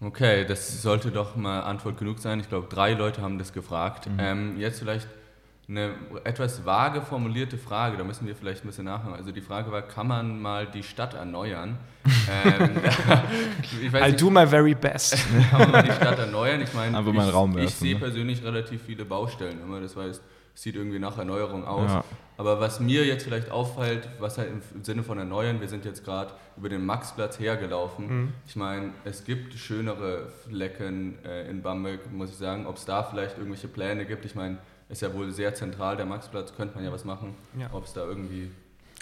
[0.00, 2.40] Okay, das sollte doch mal Antwort genug sein.
[2.40, 4.08] Ich glaube, drei Leute haben das gefragt.
[4.08, 4.18] Mhm.
[4.18, 5.08] Ähm, jetzt vielleicht
[5.68, 9.14] eine etwas vage formulierte Frage, da müssen wir vielleicht ein bisschen nachhören.
[9.14, 11.76] Also die Frage war, kann man mal die Stadt erneuern?
[12.30, 12.70] ähm,
[13.82, 15.16] ich weiß I'll nicht, do my very best.
[15.50, 16.60] kann man mal die Stadt erneuern?
[16.60, 17.00] Ich meine,
[17.58, 18.00] ich, ich, sehe ne?
[18.00, 19.80] persönlich relativ viele Baustellen immer.
[19.80, 20.22] Das heißt,
[20.56, 21.90] sieht irgendwie nach Erneuerung aus.
[21.90, 22.04] Ja.
[22.38, 26.04] Aber was mir jetzt vielleicht auffällt, was halt im Sinne von erneuern, wir sind jetzt
[26.04, 28.06] gerade über den Maxplatz hergelaufen.
[28.06, 28.32] Mhm.
[28.46, 32.66] Ich meine, es gibt schönere Flecken äh, in Bamberg, muss ich sagen.
[32.66, 36.06] Ob es da vielleicht irgendwelche Pläne gibt, ich meine, ist ja wohl sehr zentral, der
[36.06, 37.34] Maxplatz, könnte man ja was machen.
[37.58, 37.68] Ja.
[37.72, 38.50] Ob es da irgendwie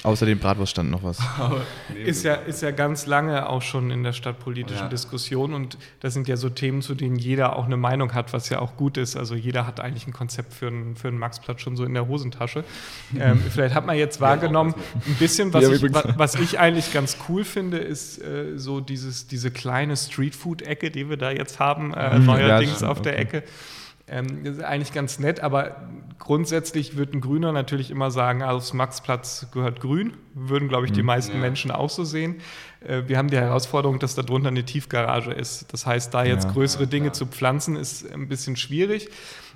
[0.03, 1.19] Außer dem Bratwurststand noch was.
[2.05, 4.89] ist, ja, ist ja ganz lange auch schon in der stadtpolitischen ja.
[4.89, 8.51] Diskussion und das sind ja so Themen, zu denen jeder auch eine Meinung hat, was
[8.51, 9.17] ja auch gut ist.
[9.17, 12.07] Also jeder hat eigentlich ein Konzept für einen, für einen Maxplatz schon so in der
[12.07, 12.65] Hosentasche.
[13.19, 14.75] ähm, vielleicht hat man jetzt wahrgenommen,
[15.07, 19.51] ein bisschen, was, ich, was ich eigentlich ganz cool finde, ist äh, so dieses, diese
[19.51, 22.27] kleine Streetfood-Ecke, die wir da jetzt haben, äh, mhm.
[22.27, 23.43] neuerdings ja, auf der Ecke.
[24.07, 25.77] Ähm, das ist eigentlich ganz nett, aber
[26.19, 30.17] grundsätzlich wird ein Grüner natürlich immer sagen, aufs Maxplatz gehört Grün.
[30.35, 31.07] Würden, glaube ich, die mhm.
[31.07, 31.41] meisten ja.
[31.41, 32.37] Menschen auch so sehen.
[32.87, 35.73] Äh, wir haben die Herausforderung, dass darunter eine Tiefgarage ist.
[35.73, 36.53] Das heißt, da jetzt ja.
[36.53, 37.13] größere Dinge ja.
[37.13, 39.09] zu pflanzen, ist ein bisschen schwierig.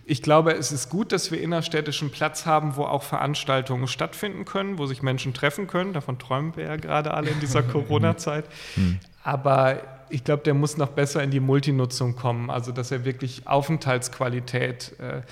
[0.06, 4.78] Ich glaube, es ist gut, dass wir innerstädtischen Platz haben, wo auch Veranstaltungen stattfinden können,
[4.78, 5.92] wo sich Menschen treffen können.
[5.92, 8.46] Davon träumen wir ja gerade alle in dieser Corona-Zeit.
[8.76, 9.00] Mhm.
[9.22, 13.46] Aber ich glaube, der muss noch besser in die Multinutzung kommen, also dass er wirklich
[13.46, 15.22] Aufenthaltsqualität äh,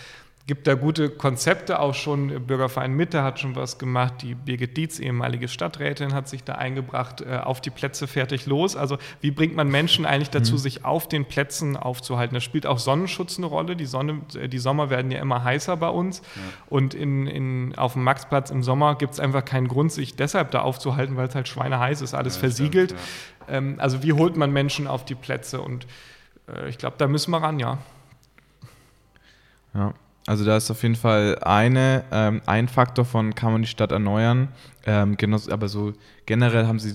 [0.46, 2.46] gibt da gute Konzepte auch schon.
[2.46, 4.22] Bürgerverein Mitte hat schon was gemacht.
[4.22, 7.20] Die Birgit Dietz, ehemalige Stadträtin, hat sich da eingebracht.
[7.20, 8.76] Äh, auf die Plätze fertig los.
[8.76, 10.58] Also wie bringt man Menschen eigentlich dazu, mhm.
[10.58, 12.34] sich auf den Plätzen aufzuhalten?
[12.34, 13.74] Da spielt auch Sonnenschutz eine Rolle.
[13.74, 16.20] Die, Sonne, äh, die Sommer werden ja immer heißer bei uns.
[16.20, 16.42] Ja.
[16.68, 20.52] Und in, in, auf dem Maxplatz im Sommer gibt es einfach keinen Grund, sich deshalb
[20.52, 22.90] da aufzuhalten, weil es halt schweineheiß ist, alles ja, versiegelt.
[22.90, 23.54] Stimmt, ja.
[23.54, 25.60] ähm, also wie holt man Menschen auf die Plätze?
[25.60, 25.88] Und
[26.48, 27.78] äh, ich glaube, da müssen wir ran, ja.
[29.74, 29.92] Ja.
[30.26, 33.92] Also da ist auf jeden Fall eine, ähm, ein Faktor von, kann man die Stadt
[33.92, 34.48] erneuern.
[34.84, 35.92] Ähm, genau, aber so
[36.26, 36.94] generell haben Sie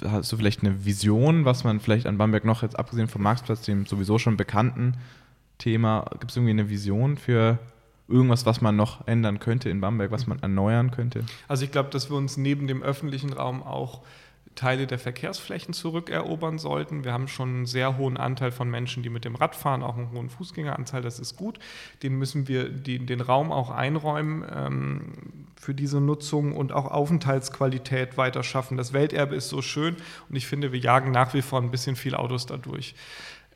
[0.00, 3.86] du vielleicht eine Vision, was man vielleicht an Bamberg noch jetzt abgesehen vom Marktplatz, dem
[3.86, 4.94] sowieso schon bekannten
[5.58, 7.58] Thema, gibt es irgendwie eine Vision für
[8.08, 11.24] irgendwas, was man noch ändern könnte in Bamberg, was man erneuern könnte?
[11.48, 14.00] Also ich glaube, dass wir uns neben dem öffentlichen Raum auch
[14.60, 17.02] Teile der Verkehrsflächen zurückerobern sollten.
[17.02, 19.96] Wir haben schon einen sehr hohen Anteil von Menschen, die mit dem Rad fahren, auch
[19.96, 21.58] einen hohen Fußgängeranteil, das ist gut.
[22.02, 25.00] Den müssen wir die, den Raum auch einräumen ähm,
[25.56, 28.76] für diese Nutzung und auch Aufenthaltsqualität weiter schaffen.
[28.76, 29.96] Das Welterbe ist so schön
[30.28, 32.94] und ich finde, wir jagen nach wie vor ein bisschen viel Autos dadurch.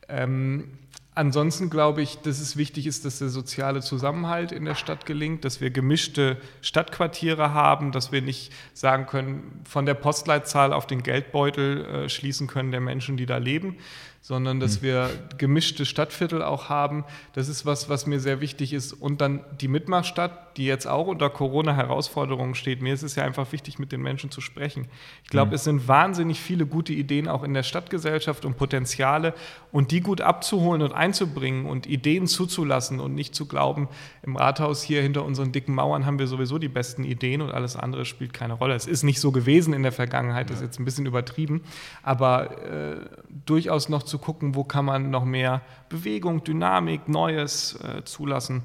[0.08, 0.70] Ähm,
[1.16, 5.44] Ansonsten glaube ich, dass es wichtig ist, dass der soziale Zusammenhalt in der Stadt gelingt,
[5.44, 11.04] dass wir gemischte Stadtquartiere haben, dass wir nicht sagen können, von der Postleitzahl auf den
[11.04, 13.76] Geldbeutel äh, schließen können der Menschen, die da leben,
[14.24, 14.86] sondern dass mhm.
[14.86, 17.04] wir gemischte Stadtviertel auch haben.
[17.34, 18.94] Das ist was, was mir sehr wichtig ist.
[18.94, 22.80] Und dann die Mitmachstadt, die jetzt auch unter Corona-Herausforderungen steht.
[22.80, 24.88] Mir ist es ja einfach wichtig, mit den Menschen zu sprechen.
[25.24, 25.54] Ich glaube, mhm.
[25.56, 29.34] es sind wahnsinnig viele gute Ideen auch in der Stadtgesellschaft und Potenziale
[29.72, 33.88] und die gut abzuholen und einzubringen und Ideen zuzulassen und nicht zu glauben,
[34.22, 37.76] im Rathaus hier hinter unseren dicken Mauern haben wir sowieso die besten Ideen und alles
[37.76, 38.74] andere spielt keine Rolle.
[38.74, 41.62] Es ist nicht so gewesen in der Vergangenheit, das ist jetzt ein bisschen übertrieben,
[42.02, 42.96] aber äh,
[43.44, 48.62] durchaus noch zu gucken, wo kann man noch mehr Bewegung, Dynamik, Neues äh, zulassen.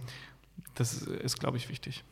[0.75, 2.03] Das ist, glaube ich, wichtig.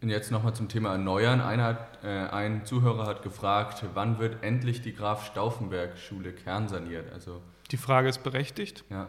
[0.00, 1.40] Und jetzt nochmal zum Thema Erneuern.
[1.40, 7.12] Einer, äh, ein Zuhörer hat gefragt, wann wird endlich die Graf Stauffenberg-Schule kernsaniert?
[7.12, 8.84] Also die Frage ist berechtigt.
[8.90, 9.08] Ja.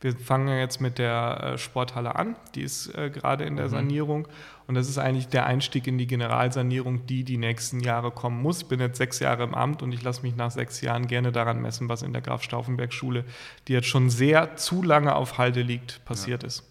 [0.00, 3.70] Wir fangen jetzt mit der äh, Sporthalle an, die ist äh, gerade in der mhm.
[3.70, 4.28] Sanierung.
[4.66, 8.62] Und das ist eigentlich der Einstieg in die Generalsanierung, die die nächsten Jahre kommen muss.
[8.62, 11.32] Ich bin jetzt sechs Jahre im Amt und ich lasse mich nach sechs Jahren gerne
[11.32, 13.24] daran messen, was in der Graf Stauffenberg Schule,
[13.68, 16.48] die jetzt schon sehr zu lange auf Halde liegt, passiert ja.
[16.48, 16.64] ist.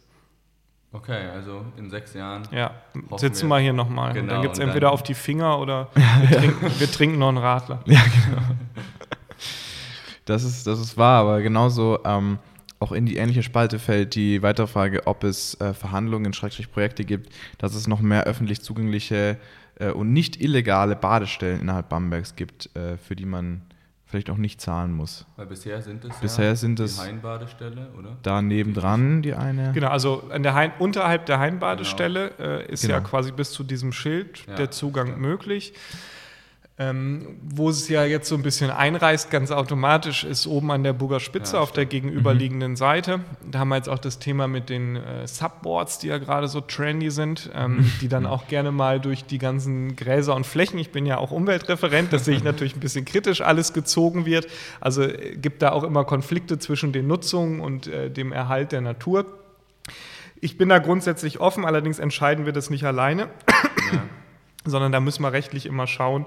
[0.91, 2.47] Okay, also in sechs Jahren.
[2.51, 2.71] Ja,
[3.17, 4.13] sitzen wir hier nochmal.
[4.13, 7.37] Genau, dann gibt es entweder auf die Finger oder wir, trinken, wir trinken noch einen
[7.37, 7.81] Radler.
[7.85, 8.41] Ja, genau.
[10.25, 12.39] Das ist, das ist wahr, aber genauso ähm,
[12.79, 17.05] auch in die ähnliche Spalte fällt die weitere Frage, ob es äh, Verhandlungen, Schrägstrich Projekte
[17.05, 19.38] gibt, dass es noch mehr öffentlich zugängliche
[19.79, 23.61] äh, und nicht illegale Badestellen innerhalb Bambergs gibt, äh, für die man
[24.05, 25.25] vielleicht auch nicht zahlen muss.
[25.35, 28.17] Weil bisher sind es bisher ja sind die Hainbadestelle, oder?
[28.21, 29.71] Da nebendran die eine.
[29.73, 32.49] Genau, also an der Hain, unterhalb der Hainbadestelle genau.
[32.49, 32.95] Äh, ist genau.
[32.95, 35.73] ja quasi bis zu diesem Schild ja, der Zugang möglich.
[36.77, 40.91] Ähm, wo es ja jetzt so ein bisschen einreißt, ganz automatisch, ist oben an der
[40.91, 42.75] Burger Spitze ja, auf der gegenüberliegenden mhm.
[42.75, 43.21] Seite.
[43.49, 46.59] Da haben wir jetzt auch das Thema mit den äh, Subboards, die ja gerade so
[46.59, 47.91] trendy sind, ähm, mhm.
[48.01, 51.31] die dann auch gerne mal durch die ganzen Gräser und Flächen, ich bin ja auch
[51.31, 54.47] Umweltreferent, das sehe ich natürlich ein bisschen kritisch, alles gezogen wird.
[54.81, 58.81] Also äh, gibt da auch immer Konflikte zwischen den Nutzungen und äh, dem Erhalt der
[58.81, 59.25] Natur.
[60.41, 63.29] Ich bin da grundsätzlich offen, allerdings entscheiden wir das nicht alleine,
[63.93, 64.03] ja.
[64.65, 66.25] sondern da müssen wir rechtlich immer schauen,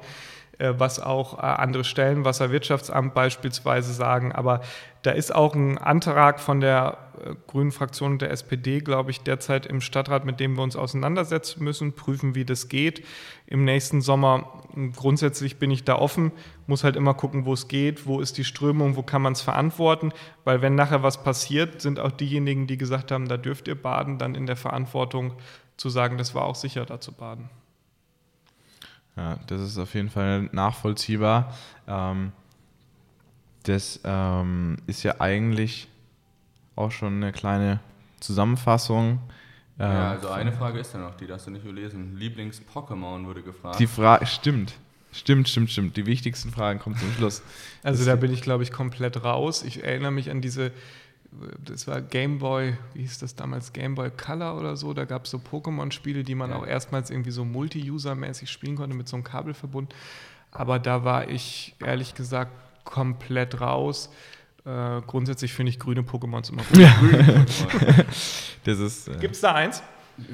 [0.77, 4.33] was auch äh, andere Stellen, Wasserwirtschaftsamt beispielsweise sagen.
[4.33, 4.61] Aber
[5.03, 9.21] da ist auch ein Antrag von der äh, Grünen Fraktion und der SPD, glaube ich,
[9.21, 13.05] derzeit im Stadtrat, mit dem wir uns auseinandersetzen müssen, prüfen, wie das geht.
[13.47, 14.63] Im nächsten Sommer,
[14.97, 16.33] grundsätzlich bin ich da offen,
[16.67, 19.43] muss halt immer gucken, wo es geht, wo ist die Strömung, wo kann man es
[19.43, 20.13] verantworten,
[20.45, 24.19] weil wenn nachher was passiert, sind auch diejenigen, die gesagt haben, da dürft ihr baden,
[24.19, 25.35] dann in der Verantwortung
[25.77, 27.49] zu sagen, das war auch sicher, da zu baden.
[29.19, 31.53] Ja, das ist auf jeden Fall nachvollziehbar.
[31.89, 32.31] Ähm,
[33.65, 35.89] das ähm, ist ja eigentlich
[36.77, 37.81] auch schon eine kleine
[38.21, 39.19] Zusammenfassung.
[39.81, 42.17] Ähm, ja, also eine Frage ist da noch, die darfst du nicht überlesen.
[42.17, 43.81] Lieblings-Pokémon wurde gefragt.
[43.81, 44.75] Die Frage, stimmt.
[45.11, 45.97] Stimmt, stimmt, stimmt.
[45.97, 47.43] Die wichtigsten Fragen kommen zum Schluss.
[47.83, 49.65] Also das da bin ich, glaube ich, komplett raus.
[49.65, 50.71] Ich erinnere mich an diese,
[51.65, 54.95] das war Game Boy, wie hieß das damals, Game Boy Color oder so.
[54.95, 56.57] Da gab es so Pokémon-Spiele, die man ja.
[56.57, 59.95] auch erstmals irgendwie so multi-user-mäßig spielen konnte mit so einem Kabelverbund.
[60.51, 62.53] Aber da war ich ehrlich gesagt
[62.85, 64.11] komplett raus.
[64.65, 66.79] Äh, grundsätzlich finde ich grüne Pokémons immer gut.
[66.79, 68.05] Ja.
[69.09, 69.83] äh Gibt es da eins?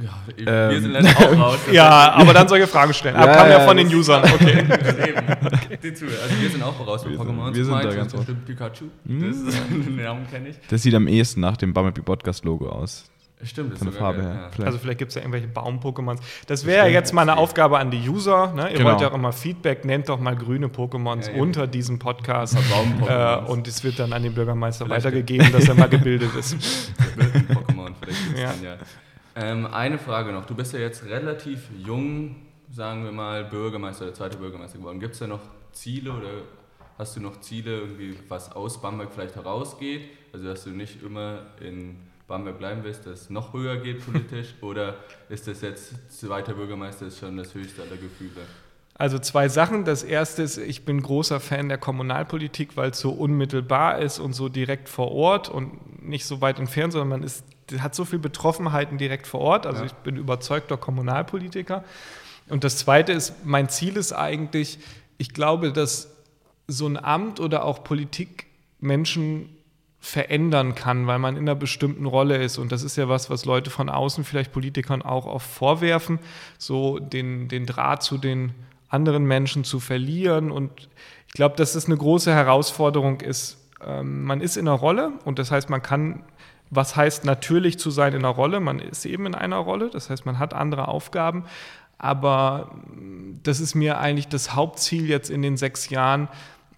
[0.02, 0.82] Ja, wir ähm.
[0.82, 1.58] sind leider auch raus.
[1.72, 3.16] ja, aber dann solche Fragen stellen.
[3.16, 4.24] Ja, kam ja, ja von den Usern.
[4.24, 4.64] Okay.
[4.70, 5.78] okay.
[5.82, 7.54] Also wir sind auch raus mit Pokémon.
[7.54, 8.86] Wir sind da ganz bestimmt Pikachu.
[9.06, 9.44] Hm?
[9.44, 10.56] Das, den Namen kenne ich.
[10.68, 13.04] Das sieht am ehesten nach dem Bumblebee Podcast Logo aus.
[13.42, 14.50] Stimmt, das von der Farbe her.
[14.56, 14.64] Ja.
[14.64, 16.18] Also vielleicht gibt es ja irgendwelche Baum-Pokémons.
[16.46, 18.54] Das wäre ja jetzt mal eine Aufgabe an die User.
[18.54, 18.70] Ne?
[18.70, 18.90] Ihr genau.
[18.90, 22.56] wollt ja auch immer Feedback, nennt doch mal grüne Pokémons ja, unter diesem Podcast.
[23.06, 26.56] Äh, und es wird dann an den Bürgermeister vielleicht weitergegeben, dass er mal gebildet ist.
[27.18, 28.46] Pokémon, vielleicht ja.
[28.46, 28.76] Dann, ja.
[29.36, 30.46] Ähm, eine Frage noch.
[30.46, 32.36] Du bist ja jetzt relativ jung,
[32.70, 35.00] sagen wir mal, Bürgermeister, der zweite Bürgermeister geworden.
[35.00, 35.40] Gibt es da noch
[35.72, 36.30] Ziele oder
[36.98, 40.08] hast du noch Ziele, irgendwie was aus Bamberg vielleicht herausgeht?
[40.32, 41.96] Also dass du nicht immer in
[42.28, 44.54] Bamberg bleiben willst, dass es noch höher geht politisch?
[44.60, 44.96] oder
[45.28, 48.42] ist das jetzt, zweiter Bürgermeister ist schon das höchste aller Gefühle?
[48.96, 49.84] Also zwei Sachen.
[49.84, 54.34] Das erste ist, ich bin großer Fan der Kommunalpolitik, weil es so unmittelbar ist und
[54.34, 57.44] so direkt vor Ort und nicht so weit entfernt, sondern man ist,
[57.78, 59.66] hat so viel Betroffenheiten direkt vor Ort.
[59.66, 59.86] Also ja.
[59.86, 61.84] ich bin überzeugter Kommunalpolitiker.
[62.48, 64.78] Und das zweite ist, mein Ziel ist eigentlich,
[65.18, 66.10] ich glaube, dass
[66.66, 68.46] so ein Amt oder auch Politik
[68.80, 69.48] Menschen
[70.04, 72.58] verändern kann, weil man in einer bestimmten Rolle ist.
[72.58, 76.18] Und das ist ja was, was Leute von außen, vielleicht Politikern auch oft vorwerfen,
[76.58, 78.52] so den, den Draht zu den
[78.90, 80.50] anderen Menschen zu verlieren.
[80.50, 80.88] Und
[81.26, 83.56] ich glaube, dass es eine große Herausforderung ist.
[83.82, 86.22] Ähm, man ist in einer Rolle und das heißt, man kann,
[86.70, 88.60] was heißt natürlich zu sein in einer Rolle?
[88.60, 91.44] Man ist eben in einer Rolle, das heißt, man hat andere Aufgaben.
[91.98, 92.74] Aber
[93.42, 96.28] das ist mir eigentlich das Hauptziel jetzt in den sechs Jahren,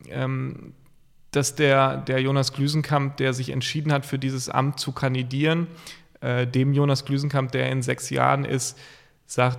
[0.08, 0.74] ähm,
[1.30, 5.66] dass der, der Jonas Glüsenkamp, der sich entschieden hat, für dieses Amt zu kandidieren,
[6.20, 8.78] äh, dem Jonas Glüsenkamp, der in sechs Jahren ist,
[9.26, 9.58] sagt,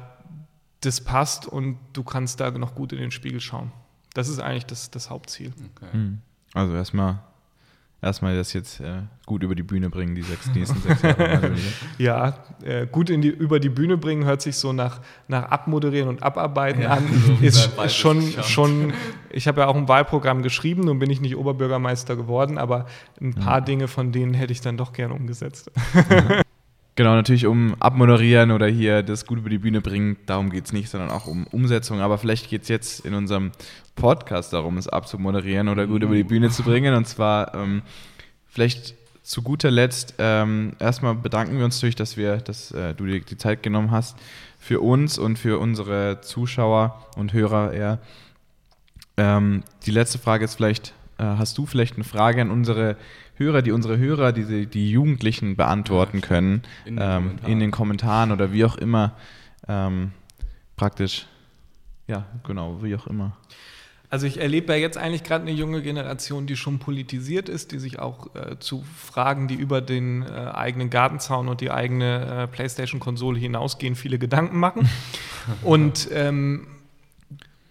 [0.81, 3.71] das passt und du kannst da noch gut in den Spiegel schauen.
[4.13, 5.51] Das ist eigentlich das, das Hauptziel.
[5.75, 5.91] Okay.
[5.91, 6.21] Hm.
[6.53, 7.19] Also erstmal
[8.01, 11.55] erstmal das jetzt äh, gut über die Bühne bringen, die sechs, nächsten sechs Jahre.
[11.97, 16.09] ja, äh, gut in die, über die Bühne bringen hört sich so nach, nach Abmoderieren
[16.09, 17.07] und Abarbeiten ja, an.
[17.27, 18.93] So ist, ist schon, schon,
[19.29, 22.85] ich habe ja auch ein Wahlprogramm geschrieben, nun bin ich nicht Oberbürgermeister geworden, aber
[23.19, 23.61] ein paar ja.
[23.61, 25.71] Dinge von denen hätte ich dann doch gern umgesetzt.
[26.97, 30.73] Genau, natürlich um abmoderieren oder hier das gut über die Bühne bringen, darum geht es
[30.73, 32.01] nicht, sondern auch um Umsetzung.
[32.01, 33.51] Aber vielleicht geht es jetzt in unserem
[33.95, 36.95] Podcast darum, es abzumoderieren oder gut über die Bühne zu bringen.
[36.95, 37.83] Und zwar ähm,
[38.47, 43.05] vielleicht zu guter Letzt ähm, erstmal bedanken wir uns natürlich, dass wir, dass äh, du
[43.05, 44.17] dir die Zeit genommen hast
[44.57, 47.99] für uns und für unsere Zuschauer und Hörer eher.
[49.17, 52.97] Ähm, die letzte Frage ist vielleicht, äh, hast du vielleicht eine Frage an unsere
[53.37, 58.31] Hörer, die unsere Hörer, die, die Jugendlichen beantworten können, in den, ähm, in den Kommentaren
[58.31, 59.13] oder wie auch immer,
[59.67, 60.11] ähm,
[60.75, 61.27] praktisch,
[62.07, 63.37] ja, genau, wie auch immer.
[64.09, 67.79] Also ich erlebe ja jetzt eigentlich gerade eine junge Generation, die schon politisiert ist, die
[67.79, 72.47] sich auch äh, zu Fragen, die über den äh, eigenen Gartenzaun und die eigene äh,
[72.47, 74.89] PlayStation-Konsole hinausgehen, viele Gedanken machen.
[75.61, 76.67] und ähm,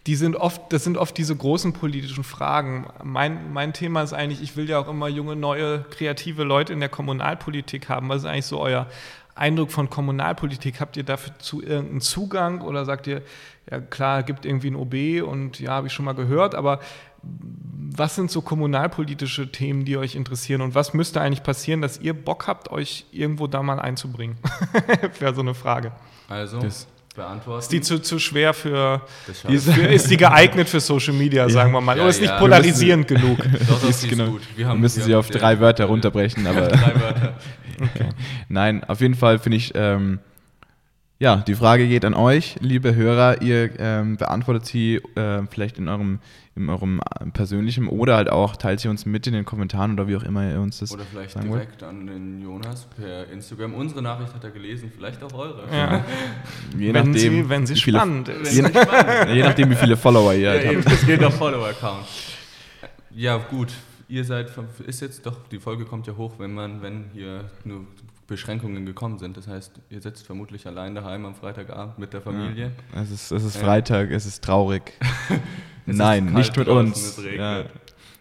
[0.06, 2.86] die sind oft, das sind oft diese großen politischen Fragen.
[3.02, 6.80] Mein, mein Thema ist eigentlich, ich will ja auch immer junge, neue, kreative Leute in
[6.80, 8.08] der Kommunalpolitik haben.
[8.08, 8.86] Was ist eigentlich so euer
[9.34, 10.80] Eindruck von Kommunalpolitik?
[10.80, 13.22] Habt ihr dazu irgendeinen Zugang oder sagt ihr,
[13.68, 16.78] ja klar, gibt irgendwie ein OB und ja, habe ich schon mal gehört, aber
[17.22, 22.14] was sind so kommunalpolitische Themen, die euch interessieren und was müsste eigentlich passieren, dass ihr
[22.14, 24.36] Bock habt, euch irgendwo da mal einzubringen?
[25.18, 25.90] Wäre so eine Frage.
[26.28, 27.60] Also, das beantworten.
[27.60, 29.02] Ist die zu, zu schwer für,
[29.48, 31.48] ist, für, ist die geeignet für Social Media, ja.
[31.48, 32.30] sagen wir mal, ja, oder ist ja.
[32.30, 33.38] nicht polarisierend müssen, genug?
[33.68, 34.26] Doch, das ist genau.
[34.26, 34.42] gut.
[34.54, 37.34] Wir, haben, wir müssen wir sie auf drei Wörter runterbrechen, aber drei Wörter.
[37.80, 38.08] okay.
[38.48, 40.20] Nein, auf jeden Fall finde ich ähm,
[41.18, 43.40] ja, die Frage geht an euch, liebe Hörer.
[43.40, 46.18] Ihr ähm, beantwortet sie äh, vielleicht in eurem,
[46.54, 50.08] in eurem äh, persönlichen oder halt auch teilt sie uns mit in den Kommentaren oder
[50.08, 51.82] wie auch immer ihr uns das Oder vielleicht direkt wollt.
[51.82, 53.72] an den Jonas per Instagram.
[53.72, 55.64] Unsere Nachricht hat er gelesen, vielleicht auch eure.
[55.72, 56.04] Ja.
[56.78, 58.54] je wenn nachdem, sie, wenn sie viele, spannend ist.
[58.54, 58.62] Je,
[59.34, 60.92] je, nachdem, wie viele Follower ihr ja, halt habt.
[60.92, 62.04] Es geht auf Follower-Account.
[63.14, 63.72] Ja, gut.
[64.08, 64.52] Ihr seid,
[64.86, 67.86] ist jetzt doch, die Folge kommt ja hoch, wenn man, wenn hier nur
[68.26, 69.36] Beschränkungen gekommen sind.
[69.36, 72.72] Das heißt, ihr sitzt vermutlich allein daheim am Freitagabend mit der Familie.
[72.94, 74.92] Ja, es, ist, es ist Freitag, es ist traurig.
[75.86, 77.20] es Nein, ist nicht mit uns.
[77.36, 77.64] Ja.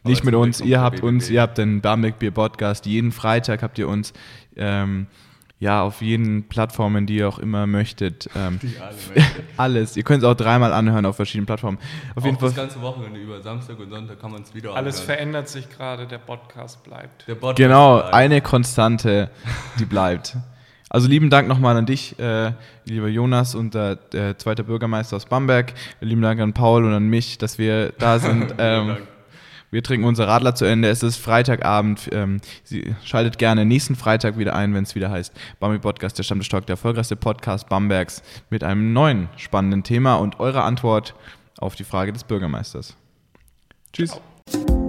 [0.03, 2.85] Nicht mit uns, ihr habt uns, ihr habt den Barmbek Bier Podcast.
[2.85, 4.13] Jeden Freitag habt ihr uns
[4.55, 5.07] ähm,
[5.59, 8.29] ja, auf jeden Plattformen, die ihr auch immer möchtet.
[8.35, 9.43] Ähm, die alle möchtet.
[9.57, 9.97] alles.
[9.97, 11.77] Ihr könnt es auch dreimal anhören auf verschiedenen Plattformen.
[12.15, 12.49] Auf auch jeden Fall.
[12.49, 15.15] das ganze Wochenende über Samstag und Sonntag kann man es wieder Alles anhören.
[15.15, 17.27] verändert sich gerade, der Podcast bleibt.
[17.27, 18.13] Der Podcast genau, bleibt.
[18.13, 19.29] eine Konstante,
[19.79, 20.35] die bleibt.
[20.89, 22.51] Also lieben Dank nochmal an dich, äh,
[22.85, 25.73] lieber Jonas und der, der zweite Bürgermeister aus Bamberg.
[25.99, 28.53] Lieben Dank an Paul und an mich, dass wir da sind.
[28.59, 28.97] ähm,
[29.75, 30.87] wir trinken unser Radler zu Ende.
[30.87, 32.09] Es ist Freitagabend.
[32.13, 36.23] Ähm, Sie schaltet gerne nächsten Freitag wieder ein, wenn es wieder heißt Bambi Podcast, der
[36.23, 41.13] Stammtisch Talk, der erfolgreichste Podcast Bambergs mit einem neuen spannenden Thema und eurer Antwort
[41.57, 42.95] auf die Frage des Bürgermeisters.
[43.91, 44.17] Tschüss.
[44.47, 44.84] Ciao.